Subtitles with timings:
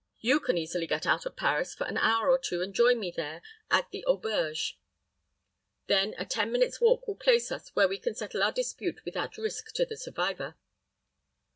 [0.19, 3.11] You can easily get out of Paris for an hour or two, and join me
[3.15, 4.79] there at the auberge.
[5.85, 9.37] Then a ten minutes' walk will place us where we can settle our dispute without
[9.37, 10.55] risk to the survivor."